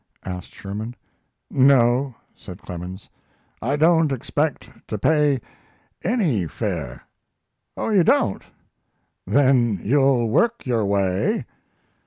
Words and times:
asked 0.25 0.51
Sherman. 0.51 0.95
"No," 1.51 2.15
said 2.35 2.59
Clemens. 2.63 3.07
"I 3.61 3.75
don't 3.75 4.11
expect 4.11 4.71
to 4.87 4.97
pay 4.97 5.39
any 6.03 6.47
fare." 6.47 7.03
"Oh, 7.77 7.89
you 7.89 8.03
don't. 8.03 8.41
Then 9.27 9.79
you'll 9.83 10.27
work 10.27 10.65
your 10.65 10.85
way." 10.85 11.45